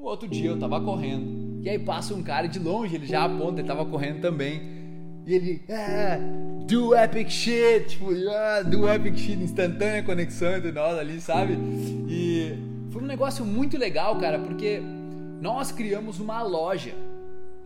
O 0.00 0.06
outro 0.06 0.26
dia 0.26 0.48
eu 0.48 0.58
tava 0.58 0.80
correndo. 0.80 1.60
E 1.62 1.68
aí 1.68 1.78
passa 1.78 2.14
um 2.14 2.22
cara 2.22 2.46
de 2.46 2.58
longe, 2.58 2.94
ele 2.94 3.06
já 3.06 3.24
aponta, 3.24 3.60
ele 3.60 3.68
tava 3.68 3.84
correndo 3.84 4.22
também. 4.22 4.62
E 5.26 5.34
ele, 5.34 5.62
ah, 5.68 6.18
do 6.66 6.96
epic 6.96 7.28
shit, 7.28 7.90
tipo, 7.90 8.06
ah, 8.30 8.62
do 8.62 8.88
epic 8.88 9.14
shit, 9.18 9.38
instantânea 9.38 10.02
conexão 10.02 10.56
entre 10.56 10.72
nós 10.72 10.98
ali, 10.98 11.20
sabe? 11.20 11.52
E 12.08 12.54
foi 12.90 13.02
um 13.02 13.06
negócio 13.06 13.44
muito 13.44 13.76
legal, 13.76 14.18
cara, 14.18 14.38
porque 14.38 14.80
nós 15.42 15.70
criamos 15.70 16.18
uma 16.18 16.42
loja. 16.42 16.94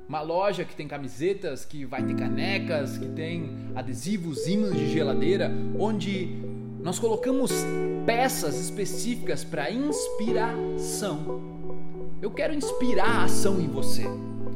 Uma 0.09 0.21
loja 0.21 0.65
que 0.65 0.75
tem 0.75 0.89
camisetas, 0.89 1.65
que 1.65 1.85
vai 1.85 2.03
ter 2.03 2.17
canecas, 2.17 2.99
que 2.99 3.07
tem 3.07 3.49
adesivos, 3.77 4.49
ímãs 4.49 4.75
de 4.75 4.93
geladeira, 4.93 5.53
onde 5.79 6.29
nós 6.81 6.99
colocamos 6.99 7.53
peças 8.05 8.61
específicas 8.61 9.45
para 9.45 9.71
inspiração. 9.71 11.55
Eu 12.25 12.31
quero 12.31 12.55
inspirar 12.55 13.05
a 13.05 13.25
ação 13.25 13.61
em 13.61 13.69
você. 13.69 14.07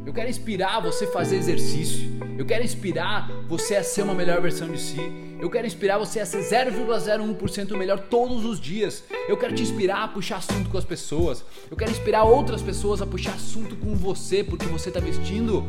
Eu 0.07 0.11
quero 0.15 0.31
inspirar 0.31 0.81
você 0.81 1.05
a 1.05 1.13
fazer 1.13 1.37
exercício. 1.37 2.19
Eu 2.39 2.47
quero 2.47 2.65
inspirar 2.65 3.31
você 3.47 3.77
a 3.77 3.85
ser 3.85 4.01
uma 4.01 4.15
melhor 4.15 4.41
versão 4.41 4.73
de 4.73 4.81
si. 4.81 4.99
Eu 5.39 5.51
quero 5.51 5.67
inspirar 5.67 5.99
você 5.99 6.19
a 6.19 6.25
ser 6.25 6.39
0,01% 6.39 7.77
melhor 7.77 7.99
todos 7.99 8.47
os 8.47 8.59
dias. 8.59 9.05
Eu 9.29 9.37
quero 9.37 9.55
te 9.55 9.63
inspirar 9.63 10.05
a 10.05 10.09
puxar 10.09 10.39
assunto 10.39 10.71
com 10.71 10.79
as 10.79 10.85
pessoas. 10.87 11.45
Eu 11.71 11.77
quero 11.77 11.91
inspirar 11.91 12.25
outras 12.25 12.63
pessoas 12.63 13.03
a 13.03 13.07
puxar 13.07 13.35
assunto 13.35 13.77
com 13.77 13.95
você, 13.95 14.43
porque 14.43 14.65
você 14.65 14.89
está 14.89 14.99
vestindo 14.99 15.63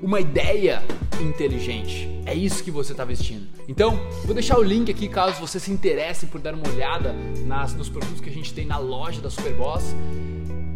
uma 0.00 0.20
ideia 0.20 0.80
inteligente. 1.20 2.08
É 2.24 2.36
isso 2.36 2.62
que 2.62 2.70
você 2.70 2.92
está 2.92 3.04
vestindo. 3.04 3.48
Então, 3.66 3.98
vou 4.24 4.32
deixar 4.32 4.60
o 4.60 4.62
link 4.62 4.92
aqui 4.92 5.08
caso 5.08 5.40
você 5.40 5.58
se 5.58 5.72
interesse 5.72 6.26
por 6.26 6.40
dar 6.40 6.54
uma 6.54 6.68
olhada 6.68 7.12
nas, 7.44 7.74
nos 7.74 7.88
produtos 7.88 8.20
que 8.20 8.30
a 8.30 8.32
gente 8.32 8.54
tem 8.54 8.64
na 8.64 8.78
loja 8.78 9.20
da 9.20 9.28
Superboss. 9.28 9.92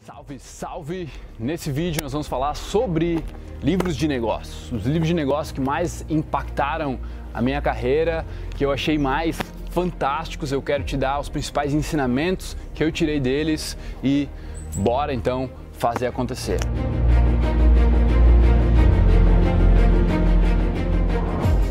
Salve, 0.00 0.38
salve! 0.38 1.08
Nesse 1.38 1.72
vídeo 1.72 2.02
nós 2.02 2.12
vamos 2.12 2.28
falar 2.28 2.54
sobre 2.54 3.24
livros 3.62 3.96
de 3.96 4.06
negócios. 4.06 4.70
Os 4.70 4.84
livros 4.84 5.08
de 5.08 5.14
negócios 5.14 5.52
que 5.52 5.62
mais 5.62 6.04
impactaram 6.10 7.00
a 7.32 7.40
minha 7.42 7.60
carreira, 7.60 8.24
que 8.56 8.64
eu 8.64 8.72
achei 8.72 8.96
mais 8.96 9.38
fantásticos. 9.76 10.50
Eu 10.50 10.62
quero 10.62 10.82
te 10.84 10.96
dar 10.96 11.20
os 11.20 11.28
principais 11.28 11.74
ensinamentos 11.74 12.56
que 12.74 12.82
eu 12.82 12.90
tirei 12.90 13.20
deles 13.20 13.76
e 14.02 14.26
bora 14.74 15.12
então 15.12 15.50
fazer 15.74 16.06
acontecer. 16.06 16.58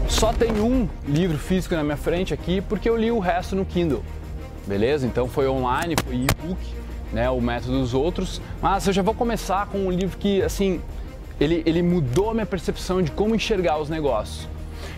Só 0.07 0.31
tem 0.31 0.51
um 0.61 0.87
livro 1.07 1.39
físico 1.39 1.73
na 1.73 1.83
minha 1.83 1.97
frente 1.97 2.31
aqui 2.31 2.61
porque 2.61 2.87
eu 2.87 2.95
li 2.95 3.09
o 3.09 3.17
resto 3.17 3.55
no 3.55 3.65
Kindle. 3.65 4.03
Beleza? 4.67 5.07
Então 5.07 5.27
foi 5.27 5.47
online, 5.47 5.95
foi 6.05 6.15
e-book, 6.15 6.59
né, 7.11 7.27
o 7.31 7.41
método 7.41 7.79
dos 7.79 7.95
outros. 7.95 8.39
Mas 8.61 8.85
eu 8.85 8.93
já 8.93 9.01
vou 9.01 9.15
começar 9.15 9.65
com 9.65 9.79
um 9.79 9.91
livro 9.91 10.15
que 10.19 10.43
assim, 10.43 10.79
ele, 11.39 11.63
ele 11.65 11.81
mudou 11.81 12.29
a 12.29 12.33
minha 12.35 12.45
percepção 12.45 13.01
de 13.01 13.09
como 13.09 13.33
enxergar 13.33 13.79
os 13.79 13.89
negócios 13.89 14.47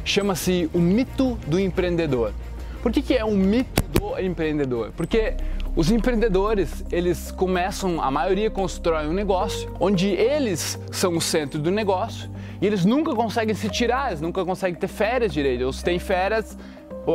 chama-se 0.03 0.69
O 0.73 0.79
Mito 0.79 1.37
do 1.47 1.59
Empreendedor. 1.59 2.33
Por 2.81 2.91
que, 2.91 3.01
que 3.01 3.13
é 3.15 3.25
um 3.25 3.35
mito 3.35 3.83
do 3.99 4.19
empreendedor? 4.19 4.91
Porque 4.95 5.35
os 5.75 5.91
empreendedores, 5.91 6.83
eles 6.91 7.31
começam, 7.31 8.01
a 8.01 8.09
maioria 8.09 8.49
constrói 8.49 9.07
um 9.07 9.13
negócio 9.13 9.71
onde 9.79 10.07
eles 10.07 10.79
são 10.91 11.15
o 11.15 11.21
centro 11.21 11.59
do 11.59 11.69
negócio 11.69 12.29
e 12.61 12.65
eles 12.65 12.83
nunca 12.83 13.13
conseguem 13.13 13.53
se 13.53 13.69
tirar, 13.69 14.07
eles 14.07 14.21
nunca 14.21 14.43
conseguem 14.43 14.79
ter 14.79 14.87
férias 14.87 15.31
direito. 15.31 15.63
Ou 15.63 15.71
se 15.71 15.83
tem 15.83 15.99
férias, 15.99 16.57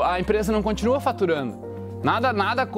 a 0.04 0.20
empresa 0.20 0.52
não 0.52 0.62
continua 0.62 1.00
faturando. 1.00 1.58
Nada, 2.02 2.32
nada, 2.32 2.68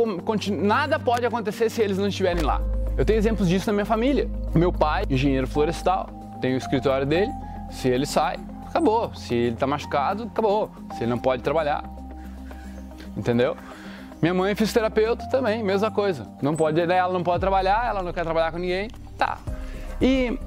nada 0.50 0.98
pode 0.98 1.26
acontecer 1.26 1.70
se 1.70 1.82
eles 1.82 1.98
não 1.98 2.08
estiverem 2.08 2.42
lá. 2.42 2.62
Eu 2.96 3.04
tenho 3.04 3.18
exemplos 3.18 3.48
disso 3.48 3.66
na 3.66 3.72
minha 3.72 3.86
família. 3.86 4.30
Meu 4.54 4.72
pai, 4.72 5.04
engenheiro 5.10 5.46
florestal, 5.46 6.08
tem 6.40 6.54
o 6.54 6.58
escritório 6.58 7.06
dele. 7.06 7.32
Se 7.70 7.88
ele 7.88 8.06
sai, 8.06 8.36
acabou. 8.66 9.14
Se 9.14 9.34
ele 9.34 9.54
está 9.54 9.66
machucado, 9.66 10.24
acabou. 10.24 10.70
Se 10.92 11.02
ele 11.02 11.10
não 11.10 11.18
pode 11.18 11.42
trabalhar. 11.42 11.93
Entendeu? 13.16 13.56
Minha 14.20 14.34
mãe 14.34 14.52
é 14.52 14.54
fisioterapeuta 14.54 15.28
também, 15.28 15.62
mesma 15.62 15.90
coisa. 15.90 16.26
Não 16.40 16.56
pode, 16.56 16.80
ela 16.80 17.12
não 17.12 17.22
pode 17.22 17.40
trabalhar, 17.40 17.86
ela 17.86 18.02
não 18.02 18.12
quer 18.12 18.22
trabalhar 18.22 18.50
com 18.52 18.58
ninguém. 18.58 18.88
Tá. 19.18 19.38
E 20.00 20.38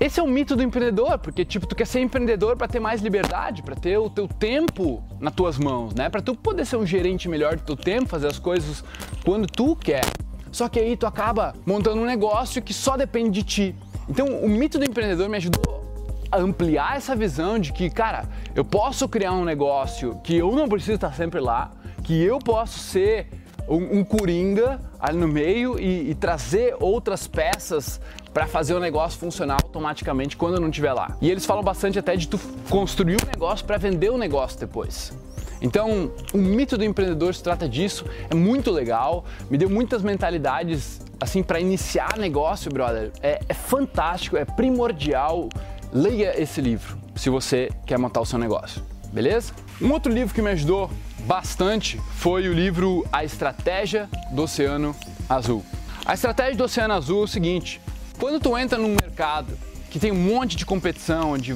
esse 0.00 0.20
é 0.20 0.22
o 0.22 0.26
mito 0.28 0.54
do 0.54 0.62
empreendedor, 0.62 1.18
porque 1.18 1.44
tipo, 1.44 1.66
tu 1.66 1.74
quer 1.74 1.86
ser 1.86 2.00
empreendedor 2.00 2.56
para 2.56 2.68
ter 2.68 2.78
mais 2.78 3.00
liberdade, 3.00 3.62
para 3.62 3.74
ter 3.74 3.98
o 3.98 4.08
teu 4.08 4.28
tempo 4.28 5.02
nas 5.18 5.34
tuas 5.34 5.58
mãos, 5.58 5.94
né? 5.94 6.08
Para 6.08 6.22
tu 6.22 6.34
poder 6.34 6.64
ser 6.64 6.76
um 6.76 6.86
gerente 6.86 7.28
melhor 7.28 7.56
do 7.56 7.62
teu 7.62 7.76
tempo, 7.76 8.08
fazer 8.08 8.28
as 8.28 8.38
coisas 8.38 8.84
quando 9.24 9.46
tu 9.46 9.74
quer. 9.74 10.04
Só 10.52 10.68
que 10.68 10.78
aí 10.78 10.96
tu 10.96 11.06
acaba 11.06 11.54
montando 11.66 12.00
um 12.00 12.06
negócio 12.06 12.62
que 12.62 12.72
só 12.72 12.96
depende 12.96 13.30
de 13.30 13.42
ti. 13.42 13.76
Então, 14.08 14.26
o 14.26 14.48
mito 14.48 14.78
do 14.78 14.84
empreendedor 14.84 15.28
me 15.28 15.36
ajudou 15.36 15.78
ampliar 16.32 16.96
essa 16.96 17.16
visão 17.16 17.58
de 17.58 17.72
que, 17.72 17.88
cara, 17.90 18.28
eu 18.54 18.64
posso 18.64 19.08
criar 19.08 19.32
um 19.32 19.44
negócio 19.44 20.20
que 20.22 20.36
eu 20.36 20.52
não 20.52 20.68
preciso 20.68 20.94
estar 20.94 21.12
sempre 21.14 21.40
lá, 21.40 21.72
que 22.08 22.24
eu 22.24 22.38
posso 22.38 22.78
ser 22.78 23.26
um, 23.68 23.98
um 23.98 24.02
coringa 24.02 24.80
ali 24.98 25.18
no 25.18 25.28
meio 25.28 25.78
e, 25.78 26.12
e 26.12 26.14
trazer 26.14 26.74
outras 26.80 27.28
peças 27.28 28.00
para 28.32 28.46
fazer 28.46 28.72
o 28.72 28.80
negócio 28.80 29.18
funcionar 29.18 29.58
automaticamente 29.62 30.34
quando 30.34 30.54
eu 30.54 30.60
não 30.62 30.70
estiver 30.70 30.94
lá. 30.94 31.18
E 31.20 31.30
eles 31.30 31.44
falam 31.44 31.62
bastante 31.62 31.98
até 31.98 32.16
de 32.16 32.26
tu 32.26 32.40
construir 32.70 33.16
um 33.22 33.26
negócio 33.26 33.66
para 33.66 33.76
vender 33.76 34.08
o 34.08 34.16
negócio 34.16 34.58
depois. 34.58 35.12
Então, 35.60 36.10
o 36.32 36.38
mito 36.38 36.78
do 36.78 36.84
empreendedor 36.84 37.34
se 37.34 37.42
trata 37.42 37.68
disso, 37.68 38.06
é 38.30 38.34
muito 38.34 38.70
legal, 38.70 39.26
me 39.50 39.58
deu 39.58 39.68
muitas 39.68 40.00
mentalidades 40.00 41.02
assim 41.20 41.42
para 41.42 41.60
iniciar 41.60 42.16
negócio, 42.16 42.72
brother. 42.72 43.12
É, 43.22 43.38
é 43.46 43.52
fantástico, 43.52 44.38
é 44.38 44.46
primordial 44.46 45.50
leia 45.92 46.40
esse 46.40 46.62
livro 46.62 46.96
se 47.14 47.28
você 47.28 47.68
quer 47.84 47.98
montar 47.98 48.22
o 48.22 48.24
seu 48.24 48.38
negócio, 48.38 48.82
beleza? 49.12 49.52
Um 49.78 49.92
outro 49.92 50.10
livro 50.10 50.34
que 50.34 50.40
me 50.40 50.52
ajudou 50.52 50.90
bastante 51.28 52.00
foi 52.16 52.48
o 52.48 52.54
livro 52.54 53.06
A 53.12 53.22
Estratégia 53.22 54.08
do 54.32 54.44
Oceano 54.44 54.96
Azul. 55.28 55.62
A 56.06 56.14
estratégia 56.14 56.56
do 56.56 56.64
Oceano 56.64 56.94
Azul 56.94 57.20
é 57.20 57.24
o 57.24 57.28
seguinte: 57.28 57.82
quando 58.18 58.40
tu 58.40 58.56
entra 58.56 58.78
num 58.78 58.96
mercado 58.98 59.52
que 59.90 60.00
tem 60.00 60.10
um 60.10 60.14
monte 60.14 60.56
de 60.56 60.64
competição, 60.64 61.32
onde 61.32 61.54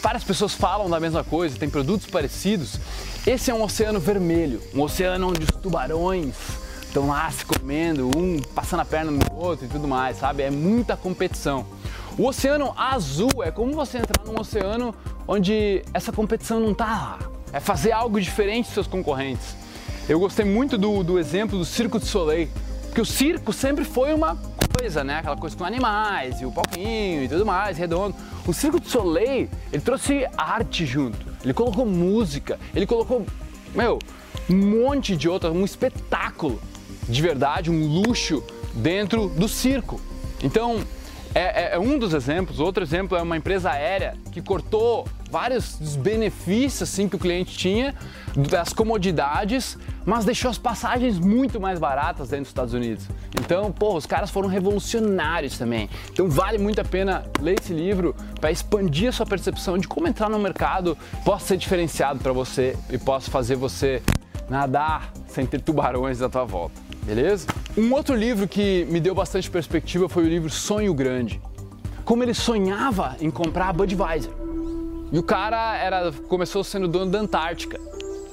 várias 0.00 0.22
pessoas 0.22 0.54
falam 0.54 0.88
da 0.88 1.00
mesma 1.00 1.24
coisa, 1.24 1.58
tem 1.58 1.68
produtos 1.68 2.06
parecidos, 2.06 2.78
esse 3.26 3.50
é 3.50 3.54
um 3.54 3.60
oceano 3.60 3.98
vermelho, 3.98 4.62
um 4.72 4.82
oceano 4.82 5.30
onde 5.30 5.42
os 5.42 5.60
tubarões 5.60 6.36
estão 6.82 7.08
lá 7.08 7.28
se 7.32 7.44
comendo, 7.44 8.08
um 8.16 8.40
passando 8.54 8.80
a 8.80 8.84
perna 8.84 9.10
no 9.10 9.34
outro 9.34 9.66
e 9.66 9.68
tudo 9.68 9.88
mais, 9.88 10.16
sabe? 10.18 10.44
É 10.44 10.50
muita 10.50 10.96
competição. 10.96 11.66
O 12.16 12.24
oceano 12.24 12.72
azul 12.76 13.42
é 13.42 13.50
como 13.50 13.72
você 13.72 13.98
entrar 13.98 14.24
num 14.24 14.38
oceano 14.40 14.94
onde 15.26 15.82
essa 15.92 16.12
competição 16.12 16.60
não 16.60 16.70
está 16.70 16.86
lá. 16.86 17.37
É 17.52 17.60
fazer 17.60 17.92
algo 17.92 18.20
diferente 18.20 18.66
dos 18.66 18.74
seus 18.74 18.86
concorrentes. 18.86 19.56
Eu 20.08 20.18
gostei 20.18 20.44
muito 20.44 20.78
do, 20.78 21.02
do 21.02 21.18
exemplo 21.18 21.58
do 21.58 21.64
Circo 21.64 21.98
de 21.98 22.06
Soleil, 22.06 22.48
porque 22.86 23.00
o 23.00 23.04
circo 23.04 23.52
sempre 23.52 23.84
foi 23.84 24.12
uma 24.14 24.36
coisa, 24.78 25.04
né? 25.04 25.18
Aquela 25.18 25.36
coisa 25.36 25.56
com 25.56 25.64
animais 25.64 26.40
e 26.40 26.46
o 26.46 26.52
palquinho 26.52 27.24
e 27.24 27.28
tudo 27.28 27.44
mais, 27.44 27.76
redondo. 27.76 28.14
O 28.46 28.52
Circo 28.52 28.80
de 28.80 28.88
Soleil, 28.88 29.48
ele 29.72 29.82
trouxe 29.82 30.26
arte 30.36 30.86
junto. 30.86 31.18
Ele 31.44 31.52
colocou 31.52 31.84
música, 31.84 32.58
ele 32.74 32.86
colocou, 32.86 33.26
meu, 33.74 33.98
um 34.48 34.56
monte 34.56 35.16
de 35.16 35.28
outras, 35.28 35.52
um 35.52 35.64
espetáculo 35.64 36.60
de 37.08 37.22
verdade, 37.22 37.70
um 37.70 37.86
luxo 37.86 38.42
dentro 38.74 39.28
do 39.28 39.48
circo. 39.48 40.00
Então, 40.42 40.80
é, 41.34 41.40
é, 41.40 41.74
é, 41.74 41.78
um 41.78 41.98
dos 41.98 42.14
exemplos. 42.14 42.60
Outro 42.60 42.82
exemplo 42.82 43.16
é 43.16 43.22
uma 43.22 43.36
empresa 43.36 43.70
aérea 43.70 44.14
que 44.32 44.42
cortou 44.42 45.06
vários 45.30 45.76
dos 45.76 45.96
benefícios 45.96 46.82
assim, 46.82 47.08
que 47.08 47.16
o 47.16 47.18
cliente 47.18 47.56
tinha, 47.56 47.94
das 48.50 48.72
comodidades, 48.72 49.76
mas 50.04 50.24
deixou 50.24 50.50
as 50.50 50.58
passagens 50.58 51.18
muito 51.18 51.60
mais 51.60 51.78
baratas 51.78 52.28
dentro 52.28 52.44
dos 52.44 52.50
Estados 52.50 52.74
Unidos. 52.74 53.06
Então, 53.40 53.70
pô, 53.70 53.96
os 53.96 54.06
caras 54.06 54.30
foram 54.30 54.48
revolucionários 54.48 55.58
também. 55.58 55.88
Então 56.12 56.28
vale 56.28 56.58
muito 56.58 56.80
a 56.80 56.84
pena 56.84 57.24
ler 57.40 57.58
esse 57.60 57.72
livro 57.72 58.14
para 58.40 58.50
expandir 58.50 59.08
a 59.08 59.12
sua 59.12 59.26
percepção 59.26 59.78
de 59.78 59.86
como 59.86 60.08
entrar 60.08 60.28
no 60.28 60.38
mercado 60.38 60.96
possa 61.24 61.48
ser 61.48 61.56
diferenciado 61.56 62.18
para 62.20 62.32
você 62.32 62.76
e 62.90 62.98
possa 62.98 63.30
fazer 63.30 63.56
você 63.56 64.02
nadar 64.48 65.12
sem 65.26 65.44
ter 65.46 65.60
tubarões 65.60 66.22
à 66.22 66.28
tua 66.28 66.44
volta 66.44 66.88
beleza? 67.08 67.46
Um 67.74 67.90
outro 67.94 68.14
livro 68.14 68.46
que 68.46 68.86
me 68.90 69.00
deu 69.00 69.14
bastante 69.14 69.50
perspectiva 69.50 70.10
foi 70.10 70.24
o 70.24 70.28
livro 70.28 70.50
Sonho 70.50 70.92
Grande. 70.92 71.40
Como 72.04 72.22
ele 72.22 72.34
sonhava 72.34 73.16
em 73.18 73.30
comprar 73.30 73.70
a 73.70 73.72
Budweiser. 73.72 74.30
E 75.10 75.18
o 75.18 75.22
cara 75.22 75.76
era, 75.76 76.12
começou 76.28 76.62
sendo 76.62 76.86
dono 76.86 77.10
da 77.10 77.18
Antártica. 77.18 77.80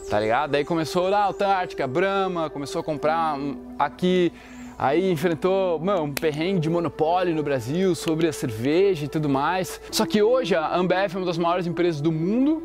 tá 0.10 0.20
ligado? 0.20 0.52
Daí 0.52 0.66
começou 0.66 1.10
na 1.10 1.28
Antártica, 1.28 1.88
Brahma, 1.88 2.50
começou 2.50 2.82
a 2.82 2.84
comprar 2.84 3.38
aqui, 3.80 4.32
aí 4.78 5.10
enfrentou 5.12 5.80
mano, 5.80 6.04
um 6.04 6.14
perrengue 6.14 6.60
de 6.60 6.70
monopólio 6.70 7.34
no 7.34 7.42
Brasil 7.42 7.96
sobre 7.96 8.28
a 8.28 8.34
cerveja 8.34 9.06
e 9.06 9.08
tudo 9.08 9.30
mais. 9.30 9.80
Só 9.90 10.06
que 10.06 10.22
hoje 10.22 10.54
a 10.54 10.76
Ambev 10.76 11.16
é 11.16 11.18
uma 11.18 11.26
das 11.26 11.38
maiores 11.38 11.66
empresas 11.66 12.02
do 12.02 12.12
mundo, 12.12 12.62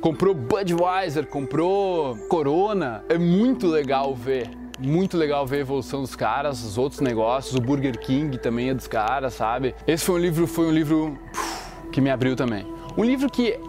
comprou 0.00 0.34
Budweiser, 0.34 1.26
comprou 1.26 2.14
Corona. 2.28 3.04
É 3.08 3.18
muito 3.18 3.66
legal 3.66 4.14
ver 4.14 4.50
muito 4.78 5.16
legal 5.16 5.46
ver 5.46 5.56
a 5.56 5.60
evolução 5.60 6.02
dos 6.02 6.14
caras, 6.14 6.62
os 6.62 6.76
outros 6.76 7.00
negócios, 7.00 7.54
o 7.54 7.60
Burger 7.62 7.98
King 7.98 8.36
também 8.36 8.68
é 8.68 8.74
dos 8.74 8.86
caras, 8.86 9.32
sabe? 9.32 9.74
Esse 9.86 10.04
foi 10.04 10.16
um 10.16 10.18
livro, 10.18 10.46
foi 10.46 10.66
um 10.66 10.70
livro 10.70 11.18
que 11.90 11.98
me 11.98 12.10
abriu 12.10 12.36
também. 12.36 12.66
Um 12.96 13.04
livro 13.04 13.28
que 13.30 13.60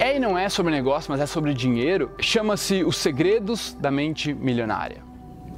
é 0.00 0.16
e 0.16 0.18
não 0.18 0.36
é 0.36 0.48
sobre 0.48 0.72
negócio, 0.72 1.08
mas 1.08 1.20
é 1.20 1.26
sobre 1.26 1.54
dinheiro, 1.54 2.10
chama-se 2.18 2.82
Os 2.82 2.96
Segredos 2.96 3.74
da 3.74 3.92
Mente 3.92 4.34
Milionária. 4.34 5.04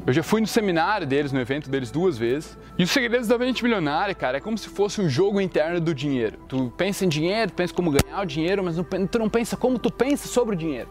Eu 0.07 0.13
já 0.13 0.23
fui 0.23 0.43
no 0.43 0.47
seminário 0.47 1.07
deles, 1.07 1.33
no 1.33 1.41
evento 1.41 1.71
deles 1.71 1.91
duas 1.91 2.19
vezes. 2.19 2.59
E 2.77 2.83
os 2.83 2.91
segredos 2.91 3.27
da 3.27 3.39
mente 3.39 3.65
milionária, 3.65 4.15
cara, 4.15 4.37
é 4.37 4.41
como 4.41 4.59
se 4.59 4.69
fosse 4.69 5.01
um 5.01 5.09
jogo 5.09 5.41
interno 5.41 5.81
do 5.81 5.95
dinheiro. 5.95 6.39
Tu 6.47 6.71
pensa 6.77 7.07
em 7.07 7.09
dinheiro, 7.09 7.51
tu 7.51 7.55
pensa 7.55 7.73
como 7.73 7.91
ganhar 7.91 8.21
o 8.21 8.27
dinheiro, 8.27 8.63
mas 8.63 8.77
não, 8.77 8.85
tu 8.85 9.19
não 9.19 9.31
pensa 9.31 9.57
como 9.57 9.79
tu 9.79 9.91
pensa 9.91 10.29
sobre 10.29 10.55
o 10.55 10.59
dinheiro. 10.59 10.91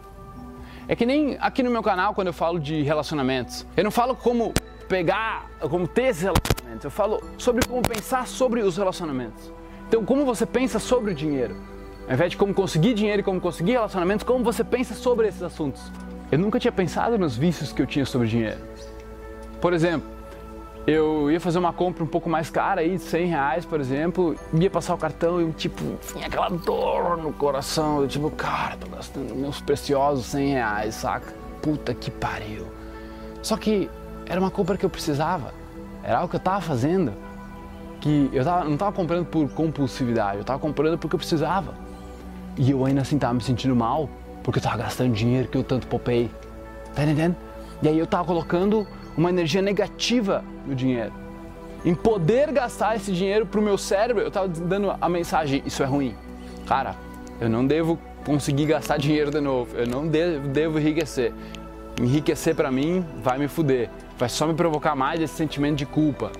É 0.88 0.96
que 0.96 1.06
nem 1.06 1.36
aqui 1.40 1.62
no 1.62 1.70
meu 1.70 1.84
canal 1.84 2.12
quando 2.12 2.26
eu 2.26 2.32
falo 2.32 2.58
de 2.58 2.82
relacionamentos. 2.82 3.64
Eu 3.76 3.84
não 3.84 3.92
falo 3.92 4.16
como 4.16 4.52
pegar, 4.88 5.48
como 5.60 5.86
ter 5.86 6.06
esses 6.06 6.22
relacionamentos. 6.22 6.84
Eu 6.84 6.90
falo 6.90 7.22
sobre 7.38 7.64
como 7.68 7.82
pensar 7.82 8.26
sobre 8.26 8.62
os 8.62 8.76
relacionamentos. 8.76 9.52
Então, 9.86 10.04
como 10.04 10.24
você 10.24 10.44
pensa 10.44 10.80
sobre 10.80 11.12
o 11.12 11.14
dinheiro. 11.14 11.54
Ao 12.06 12.14
invés 12.14 12.30
de 12.32 12.36
como 12.36 12.52
conseguir 12.52 12.94
dinheiro 12.94 13.20
e 13.20 13.22
como 13.22 13.40
conseguir 13.40 13.72
relacionamentos, 13.72 14.24
como 14.24 14.44
você 14.44 14.62
pensa 14.62 14.94
sobre 14.94 15.26
esses 15.26 15.42
assuntos. 15.42 15.90
Eu 16.30 16.38
nunca 16.38 16.58
tinha 16.58 16.72
pensado 16.72 17.18
nos 17.18 17.36
vícios 17.36 17.72
que 17.72 17.80
eu 17.80 17.86
tinha 17.86 18.04
sobre 18.04 18.28
dinheiro. 18.28 18.60
Por 19.60 19.72
exemplo, 19.72 20.08
eu 20.86 21.30
ia 21.30 21.40
fazer 21.40 21.58
uma 21.58 21.72
compra 21.72 22.04
um 22.04 22.06
pouco 22.06 22.28
mais 22.28 22.50
cara 22.50 22.82
aí, 22.82 22.98
100 22.98 23.26
reais, 23.26 23.64
por 23.64 23.80
exemplo, 23.80 24.36
ia 24.52 24.68
passar 24.68 24.94
o 24.94 24.98
cartão 24.98 25.40
e 25.40 25.50
tipo, 25.52 25.82
tinha 26.12 26.26
aquela 26.26 26.50
dor 26.50 27.16
no 27.16 27.32
coração, 27.32 28.02
eu, 28.02 28.08
tipo, 28.08 28.30
cara, 28.30 28.76
tô 28.76 28.86
gastando 28.88 29.34
meus 29.34 29.62
preciosos 29.62 30.26
100 30.26 30.48
reais, 30.48 30.94
saca? 30.96 31.32
Puta 31.62 31.94
que 31.94 32.10
pariu. 32.10 32.66
Só 33.42 33.56
que 33.56 33.88
era 34.26 34.38
uma 34.38 34.50
compra 34.50 34.76
que 34.76 34.84
eu 34.84 34.90
precisava, 34.90 35.54
era 36.02 36.18
algo 36.18 36.28
que 36.28 36.36
eu 36.36 36.40
tava 36.40 36.60
fazendo, 36.60 37.14
que 38.00 38.28
eu 38.30 38.44
tava, 38.44 38.64
não 38.64 38.76
tava 38.76 38.92
comprando 38.92 39.24
por 39.24 39.48
compulsividade, 39.50 40.38
eu 40.38 40.44
tava 40.44 40.58
comprando 40.58 40.98
porque 40.98 41.14
eu 41.14 41.18
precisava. 41.18 41.74
E 42.56 42.70
eu 42.70 42.84
ainda 42.84 43.00
assim 43.00 43.18
tava 43.18 43.34
me 43.34 43.42
sentindo 43.42 43.74
mal, 43.74 44.08
porque 44.42 44.58
eu 44.58 44.62
tava 44.62 44.76
gastando 44.76 45.12
dinheiro 45.12 45.48
que 45.48 45.58
eu 45.58 45.64
tanto 45.64 45.86
popei. 45.86 46.30
Tá 46.94 47.02
entendendo? 47.02 47.36
E 47.82 47.88
aí 47.88 47.98
eu 47.98 48.06
tava 48.06 48.24
colocando 48.24 48.86
uma 49.16 49.28
energia 49.28 49.60
negativa 49.60 50.44
no 50.66 50.74
dinheiro. 50.74 51.12
Em 51.84 51.94
poder 51.94 52.50
gastar 52.52 52.96
esse 52.96 53.12
dinheiro 53.12 53.44
pro 53.44 53.60
meu 53.60 53.76
cérebro, 53.76 54.22
eu 54.22 54.30
tava 54.30 54.48
dando 54.48 54.94
a 54.98 55.08
mensagem: 55.08 55.62
isso 55.66 55.82
é 55.82 55.86
ruim. 55.86 56.14
Cara, 56.66 56.94
eu 57.40 57.48
não 57.48 57.66
devo 57.66 57.98
conseguir 58.24 58.66
gastar 58.66 58.96
dinheiro 58.96 59.30
de 59.30 59.40
novo, 59.40 59.76
eu 59.76 59.86
não 59.86 60.06
devo, 60.06 60.48
devo 60.48 60.78
enriquecer. 60.78 61.32
Enriquecer 62.00 62.54
para 62.54 62.70
mim 62.70 63.04
vai 63.22 63.38
me 63.38 63.48
fuder, 63.48 63.90
vai 64.18 64.28
só 64.28 64.46
me 64.46 64.54
provocar 64.54 64.94
mais 64.94 65.20
esse 65.20 65.34
sentimento 65.34 65.76
de 65.76 65.86
culpa. 65.86 66.32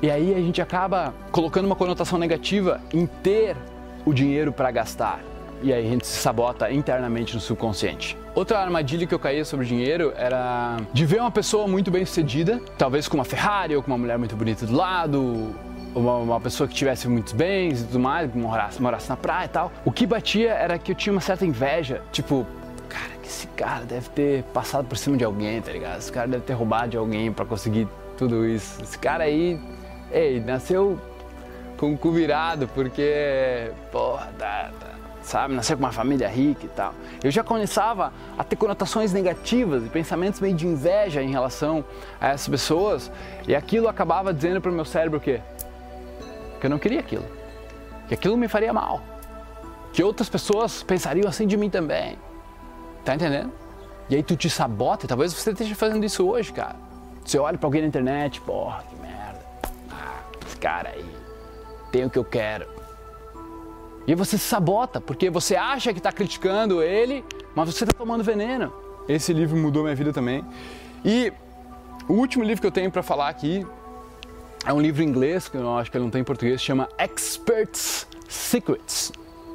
E 0.00 0.10
aí 0.10 0.34
a 0.34 0.38
gente 0.38 0.62
acaba 0.62 1.12
colocando 1.32 1.64
uma 1.64 1.76
conotação 1.76 2.18
negativa 2.18 2.80
em 2.92 3.06
ter 3.06 3.56
o 4.04 4.12
dinheiro 4.12 4.52
para 4.52 4.70
gastar. 4.70 5.20
E 5.62 5.72
aí 5.72 5.86
a 5.86 5.88
gente 5.88 6.06
se 6.06 6.18
sabota 6.18 6.70
internamente 6.70 7.34
no 7.34 7.40
subconsciente. 7.40 8.18
Outra 8.34 8.58
armadilha 8.58 9.06
que 9.06 9.14
eu 9.14 9.18
caía 9.18 9.44
sobre 9.44 9.64
dinheiro 9.64 10.12
era 10.16 10.76
de 10.92 11.06
ver 11.06 11.20
uma 11.20 11.30
pessoa 11.30 11.66
muito 11.66 11.90
bem 11.90 12.04
sucedida, 12.04 12.60
talvez 12.76 13.08
com 13.08 13.16
uma 13.16 13.24
Ferrari 13.24 13.74
ou 13.74 13.82
com 13.82 13.90
uma 13.90 13.98
mulher 13.98 14.18
muito 14.18 14.36
bonita 14.36 14.66
do 14.66 14.74
lado, 14.74 15.54
uma, 15.94 16.16
uma, 16.16 16.40
pessoa 16.40 16.68
que 16.68 16.74
tivesse 16.74 17.08
muitos 17.08 17.32
bens 17.32 17.80
e 17.80 17.84
tudo 17.84 18.00
mais, 18.00 18.34
morasse, 18.34 18.82
morasse 18.82 19.08
na 19.08 19.16
praia 19.16 19.46
e 19.46 19.48
tal. 19.48 19.72
O 19.84 19.92
que 19.92 20.06
batia 20.06 20.52
era 20.52 20.78
que 20.78 20.92
eu 20.92 20.96
tinha 20.96 21.12
uma 21.12 21.20
certa 21.20 21.46
inveja, 21.46 22.02
tipo, 22.12 22.46
cara, 22.88 23.12
que 23.22 23.28
esse 23.28 23.46
cara 23.48 23.84
deve 23.84 24.08
ter 24.10 24.42
passado 24.52 24.86
por 24.86 24.98
cima 24.98 25.16
de 25.16 25.24
alguém, 25.24 25.62
tá 25.62 25.72
ligado? 25.72 25.98
Esse 25.98 26.12
cara 26.12 26.26
deve 26.26 26.42
ter 26.42 26.54
roubado 26.54 26.88
de 26.88 26.96
alguém 26.96 27.32
para 27.32 27.44
conseguir 27.44 27.88
tudo 28.18 28.46
isso. 28.46 28.82
Esse 28.82 28.98
cara 28.98 29.24
aí, 29.24 29.58
ei, 30.12 30.40
nasceu 30.40 30.98
com 31.76 31.92
o 31.92 31.98
cu 31.98 32.10
virado, 32.10 32.68
porque, 32.68 33.70
porra, 33.90 34.30
sabe, 35.22 35.54
nasceu 35.54 35.76
com 35.76 35.82
uma 35.82 35.92
família 35.92 36.28
rica 36.28 36.66
e 36.66 36.68
tal. 36.68 36.94
Eu 37.22 37.30
já 37.30 37.42
começava 37.42 38.12
a 38.38 38.44
ter 38.44 38.56
conotações 38.56 39.12
negativas 39.12 39.84
e 39.84 39.88
pensamentos 39.88 40.40
meio 40.40 40.54
de 40.54 40.66
inveja 40.66 41.22
em 41.22 41.30
relação 41.30 41.84
a 42.20 42.28
essas 42.28 42.48
pessoas, 42.48 43.10
e 43.48 43.54
aquilo 43.54 43.88
acabava 43.88 44.32
dizendo 44.32 44.60
para 44.60 44.70
o 44.70 44.74
meu 44.74 44.84
cérebro 44.84 45.18
o 45.18 45.20
quê? 45.20 45.40
Que 46.60 46.66
eu 46.66 46.70
não 46.70 46.78
queria 46.78 47.00
aquilo, 47.00 47.24
que 48.08 48.14
aquilo 48.14 48.36
me 48.36 48.48
faria 48.48 48.72
mal, 48.72 49.00
que 49.92 50.02
outras 50.02 50.28
pessoas 50.28 50.82
pensariam 50.82 51.28
assim 51.28 51.46
de 51.46 51.56
mim 51.56 51.70
também. 51.70 52.18
Tá 53.04 53.14
entendendo? 53.14 53.52
E 54.08 54.16
aí 54.16 54.22
tu 54.22 54.36
te 54.36 54.48
sabota, 54.48 55.06
e 55.06 55.08
talvez 55.08 55.32
você 55.32 55.50
esteja 55.50 55.74
fazendo 55.74 56.04
isso 56.04 56.26
hoje, 56.26 56.52
cara. 56.52 56.76
Você 57.24 57.38
olha 57.38 57.56
para 57.56 57.66
alguém 57.66 57.82
na 57.82 57.88
internet, 57.88 58.40
porra, 58.42 58.82
que 58.88 58.96
merda. 58.96 59.40
Ah, 59.90 60.20
esse 60.46 60.56
cara 60.56 60.90
aí 60.90 61.23
tem 61.94 62.04
o 62.04 62.10
que 62.10 62.18
eu 62.18 62.24
quero. 62.24 62.66
E 64.04 64.16
você 64.16 64.36
se 64.36 64.44
sabota, 64.44 65.00
porque 65.00 65.30
você 65.30 65.54
acha 65.54 65.92
que 65.92 66.00
está 66.00 66.10
criticando 66.10 66.82
ele, 66.82 67.24
mas 67.54 67.72
você 67.72 67.84
está 67.84 67.96
tomando 67.96 68.24
veneno. 68.24 68.72
Esse 69.08 69.32
livro 69.32 69.56
mudou 69.56 69.84
minha 69.84 69.94
vida 69.94 70.12
também. 70.12 70.44
E 71.04 71.32
o 72.08 72.14
último 72.14 72.42
livro 72.42 72.60
que 72.60 72.66
eu 72.66 72.72
tenho 72.72 72.90
para 72.90 73.02
falar 73.02 73.28
aqui 73.28 73.64
é 74.66 74.72
um 74.72 74.80
livro 74.80 75.04
em 75.04 75.06
inglês, 75.06 75.48
que 75.48 75.56
eu 75.56 75.76
acho 75.76 75.88
que 75.88 75.96
ele 75.96 76.02
não 76.02 76.10
tem 76.10 76.22
em 76.22 76.24
português, 76.24 76.60
chama 76.60 76.88
Experts 76.98 78.08
Secrets. 78.28 79.12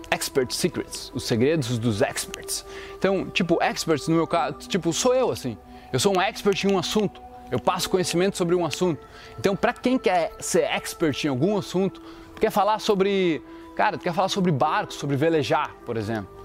Expert 0.09 0.51
Secrets, 0.53 1.11
os 1.13 1.25
segredos 1.25 1.77
dos 1.77 2.01
experts. 2.01 2.65
Então, 2.97 3.29
tipo, 3.29 3.61
experts 3.61 4.07
no 4.07 4.15
meu 4.15 4.25
caso, 4.25 4.59
tipo, 4.59 4.93
sou 4.93 5.13
eu 5.13 5.29
assim. 5.29 5.57
Eu 5.91 5.99
sou 5.99 6.15
um 6.15 6.21
expert 6.21 6.63
em 6.63 6.71
um 6.71 6.79
assunto. 6.79 7.21
Eu 7.51 7.59
passo 7.59 7.89
conhecimento 7.89 8.37
sobre 8.37 8.55
um 8.55 8.65
assunto. 8.65 9.05
Então, 9.37 9.55
para 9.55 9.73
quem 9.73 9.97
quer 9.97 10.31
ser 10.39 10.63
expert 10.63 11.25
em 11.25 11.27
algum 11.27 11.57
assunto, 11.57 12.01
quer 12.39 12.51
falar 12.51 12.79
sobre, 12.79 13.41
cara, 13.75 13.97
quer 13.97 14.13
falar 14.13 14.29
sobre 14.29 14.51
barcos, 14.51 14.95
sobre 14.95 15.15
velejar, 15.15 15.75
por 15.85 15.97
exemplo. 15.97 16.39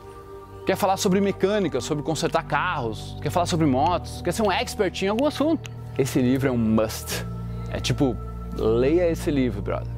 Quer 0.67 0.77
falar 0.77 0.97
sobre 0.97 1.21
mecânica, 1.21 1.81
sobre 1.81 2.03
consertar 2.03 2.43
carros, 2.45 3.17
quer 3.21 3.31
falar 3.31 3.47
sobre 3.47 3.67
motos, 3.67 4.23
quer 4.23 4.33
ser 4.33 4.43
um 4.43 4.51
expert 4.51 5.03
em 5.03 5.09
algum 5.09 5.27
assunto. 5.27 5.71
Esse 5.99 6.21
livro 6.21 6.49
é 6.49 6.51
um 6.51 6.57
must. 6.57 7.25
É 7.71 7.79
tipo, 7.79 8.17
leia 8.57 9.11
esse 9.11 9.31
livro, 9.31 9.61
brother. 9.61 9.93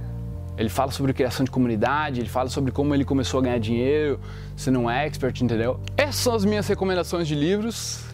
Ele 0.59 0.69
fala 0.69 0.91
sobre 0.91 1.13
criação 1.13 1.45
de 1.45 1.51
comunidade, 1.51 2.21
ele 2.21 2.29
fala 2.29 2.49
sobre 2.49 2.73
como 2.73 2.95
ele 2.95 3.05
começou 3.05 3.41
a 3.41 3.43
ganhar 3.43 3.59
dinheiro, 3.59 4.19
sendo 4.57 4.81
um 4.81 4.91
expert, 4.91 5.41
entendeu? 5.43 5.79
Essas 5.97 6.17
são 6.17 6.35
as 6.35 6.45
minhas 6.45 6.67
recomendações 6.67 7.29
de 7.29 7.35
livros. 7.35 8.06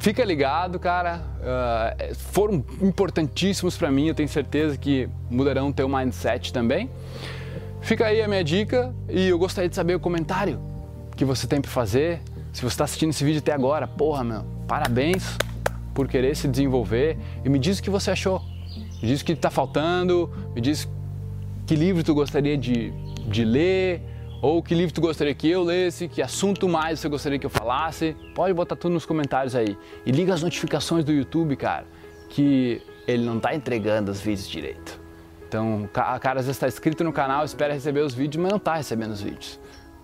Fica 0.00 0.24
ligado, 0.24 0.78
cara. 0.78 1.20
Uh, 1.40 2.14
foram 2.14 2.64
importantíssimos 2.80 3.76
para 3.76 3.90
mim. 3.90 4.08
Eu 4.08 4.14
tenho 4.14 4.30
certeza 4.30 4.74
que 4.78 5.06
mudarão 5.30 5.70
teu 5.70 5.86
mindset 5.86 6.54
também. 6.54 6.88
Fica 7.82 8.06
aí 8.06 8.22
a 8.22 8.26
minha 8.26 8.42
dica 8.42 8.94
e 9.10 9.28
eu 9.28 9.38
gostaria 9.38 9.68
de 9.68 9.76
saber 9.76 9.94
o 9.94 10.00
comentário 10.00 10.58
que 11.14 11.22
você 11.22 11.46
tem 11.46 11.60
para 11.60 11.70
fazer. 11.70 12.22
Se 12.50 12.62
você 12.62 12.68
está 12.68 12.84
assistindo 12.84 13.10
esse 13.10 13.22
vídeo 13.22 13.40
até 13.40 13.52
agora, 13.52 13.86
porra, 13.86 14.24
meu, 14.24 14.42
parabéns 14.66 15.36
por 15.92 16.08
querer 16.08 16.34
se 16.34 16.48
desenvolver 16.48 17.18
e 17.44 17.50
me 17.50 17.58
diz 17.58 17.78
o 17.78 17.82
que 17.82 17.90
você 17.90 18.10
achou. 18.10 18.40
Me 19.02 19.08
diz 19.08 19.20
o 19.20 19.24
que 19.24 19.32
está 19.32 19.50
faltando, 19.50 20.30
me 20.54 20.62
diz 20.62 20.88
que 21.66 21.76
livro 21.76 22.02
tu 22.02 22.14
gostaria 22.14 22.56
de, 22.56 22.90
de 23.28 23.44
ler, 23.44 24.00
ou 24.42 24.62
que 24.62 24.74
livro 24.74 24.94
tu 24.94 25.00
gostaria 25.00 25.34
que 25.34 25.48
eu 25.48 25.62
lesse, 25.62 26.08
que 26.08 26.22
assunto 26.22 26.68
mais 26.68 27.00
você 27.00 27.08
gostaria 27.08 27.38
que 27.38 27.46
eu 27.46 27.50
falasse. 27.50 28.16
Pode 28.34 28.54
botar 28.54 28.76
tudo 28.76 28.92
nos 28.92 29.04
comentários 29.04 29.54
aí. 29.54 29.76
E 30.04 30.10
liga 30.10 30.32
as 30.32 30.42
notificações 30.42 31.04
do 31.04 31.12
YouTube, 31.12 31.56
cara, 31.56 31.86
que 32.30 32.80
ele 33.06 33.24
não 33.24 33.36
está 33.36 33.54
entregando 33.54 34.10
os 34.10 34.20
vídeos 34.20 34.48
direito. 34.48 34.98
Então, 35.46 35.88
a 35.94 36.18
cara 36.18 36.40
às 36.40 36.46
vezes 36.46 36.56
está 36.56 36.68
inscrito 36.68 37.02
no 37.02 37.12
canal, 37.12 37.44
espera 37.44 37.74
receber 37.74 38.00
os 38.00 38.14
vídeos, 38.14 38.40
mas 38.40 38.50
não 38.50 38.58
está 38.58 38.76
recebendo 38.76 39.10
os 39.10 39.20
vídeos. 39.20 39.58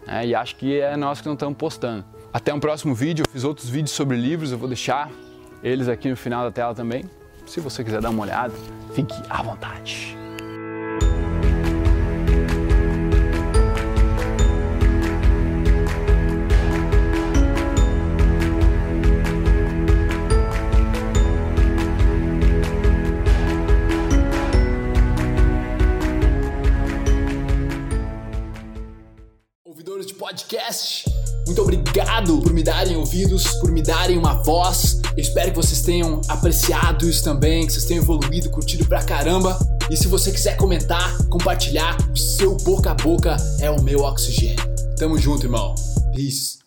É, 0.06 0.26
e 0.26 0.34
acho 0.34 0.56
que 0.56 0.80
é 0.80 0.96
nós 0.96 1.20
que 1.20 1.26
não 1.26 1.34
estamos 1.34 1.56
postando. 1.56 2.04
Até 2.32 2.52
um 2.52 2.60
próximo 2.60 2.94
vídeo, 2.94 3.24
eu 3.26 3.32
fiz 3.32 3.44
outros 3.44 3.68
vídeos 3.68 3.92
sobre 3.92 4.16
livros, 4.16 4.52
eu 4.52 4.58
vou 4.58 4.68
deixar 4.68 5.10
eles 5.62 5.88
aqui 5.88 6.10
no 6.10 6.16
final 6.16 6.44
da 6.44 6.50
tela 6.50 6.74
também. 6.74 7.04
Se 7.46 7.60
você 7.60 7.82
quiser 7.82 8.00
dar 8.00 8.10
uma 8.10 8.22
olhada, 8.22 8.52
fique 8.92 9.14
à 9.30 9.40
vontade. 9.42 10.25
Podcast. 30.14 31.04
Muito 31.46 31.62
obrigado 31.62 32.40
por 32.40 32.52
me 32.52 32.62
darem 32.62 32.96
ouvido 32.96 33.16
ouvidos, 33.16 33.46
por 33.60 33.70
me 33.70 33.82
darem 33.82 34.18
uma 34.18 34.34
voz. 34.42 35.00
Eu 35.16 35.22
espero 35.22 35.50
que 35.50 35.56
vocês 35.56 35.82
tenham 35.82 36.20
apreciado 36.28 37.08
isso 37.08 37.24
também, 37.24 37.66
que 37.66 37.72
vocês 37.72 37.84
tenham 37.84 38.02
evoluído, 38.02 38.50
curtido 38.50 38.84
pra 38.86 39.02
caramba. 39.02 39.58
E 39.90 39.96
se 39.96 40.08
você 40.08 40.30
quiser 40.30 40.56
comentar, 40.56 41.16
compartilhar, 41.28 41.96
o 42.10 42.16
seu 42.16 42.56
boca 42.56 42.90
a 42.90 42.94
boca 42.94 43.36
é 43.60 43.70
o 43.70 43.80
meu 43.82 44.00
oxigênio. 44.00 44.64
Tamo 44.98 45.18
junto, 45.18 45.46
irmão. 45.46 45.74
Peace. 46.14 46.65